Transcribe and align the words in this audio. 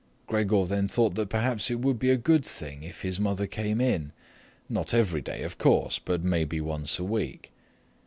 Gregor 0.25 0.65
then 0.65 0.87
thought 0.87 1.13
that 1.13 1.29
perhaps 1.29 1.69
it 1.69 1.79
would 1.79 1.99
be 1.99 2.09
a 2.09 2.17
good 2.17 2.43
thing 2.43 2.81
if 2.81 3.03
his 3.03 3.19
mother 3.19 3.45
came 3.45 3.79
in, 3.79 4.11
not 4.67 4.95
every 4.95 5.21
day, 5.21 5.43
of 5.43 5.59
course, 5.59 5.99
but 5.99 6.23
maybe 6.23 6.59
once 6.59 6.97
a 6.97 7.03
week. 7.03 7.51